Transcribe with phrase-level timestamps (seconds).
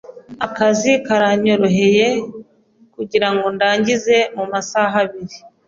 [0.45, 2.07] Akazi karanyoroheye
[2.95, 5.37] kugirango ndangize mumasaha abiri.